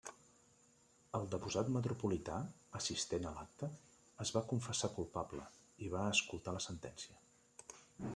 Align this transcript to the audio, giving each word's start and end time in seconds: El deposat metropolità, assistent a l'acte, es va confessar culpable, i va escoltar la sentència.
El 1.17 1.27
deposat 1.33 1.67
metropolità, 1.75 2.37
assistent 2.79 3.27
a 3.31 3.33
l'acte, 3.35 3.69
es 4.25 4.31
va 4.39 4.43
confessar 4.53 4.89
culpable, 4.95 5.45
i 5.85 5.91
va 5.97 6.07
escoltar 6.15 6.55
la 6.57 6.65
sentència. 6.67 7.21